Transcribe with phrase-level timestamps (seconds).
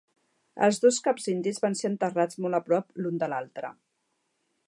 [0.67, 3.73] Els dos caps indis van ser enterrats molt a prop l'un de l'altre.